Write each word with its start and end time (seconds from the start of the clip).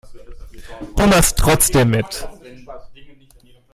Du 0.97 1.03
machst 1.05 1.37
trotzdem 1.37 1.91
mit. 1.91 2.27